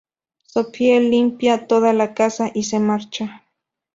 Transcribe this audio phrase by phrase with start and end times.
[0.53, 3.43] Sophie limpia toda la casa y se marcha.